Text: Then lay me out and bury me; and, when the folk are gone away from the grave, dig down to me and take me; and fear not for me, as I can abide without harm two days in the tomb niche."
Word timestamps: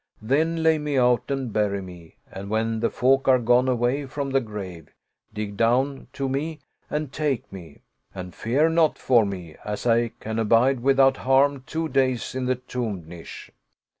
Then 0.23 0.63
lay 0.63 0.79
me 0.79 0.97
out 0.97 1.29
and 1.29 1.53
bury 1.53 1.79
me; 1.79 2.15
and, 2.31 2.49
when 2.49 2.79
the 2.79 2.89
folk 2.89 3.27
are 3.27 3.37
gone 3.37 3.67
away 3.69 4.07
from 4.07 4.31
the 4.31 4.41
grave, 4.41 4.89
dig 5.31 5.55
down 5.55 6.07
to 6.13 6.27
me 6.27 6.59
and 6.89 7.13
take 7.13 7.53
me; 7.53 7.81
and 8.11 8.33
fear 8.33 8.67
not 8.67 8.97
for 8.97 9.27
me, 9.27 9.57
as 9.63 9.85
I 9.85 10.07
can 10.19 10.39
abide 10.39 10.79
without 10.79 11.17
harm 11.17 11.61
two 11.67 11.87
days 11.87 12.33
in 12.33 12.45
the 12.47 12.55
tomb 12.55 13.07
niche." 13.07 13.51